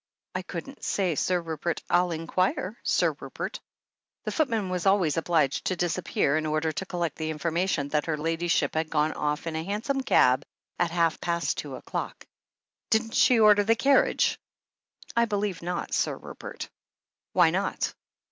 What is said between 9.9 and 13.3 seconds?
cab at half past two o'clock. "Didn't